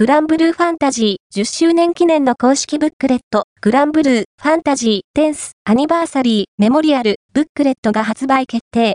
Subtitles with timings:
[0.00, 8.88] グランブルーファンタジー10周年記念の公式ブックレット、グランブルーファンタジー Tenth Anniversary Memorial Booklet が発売決定。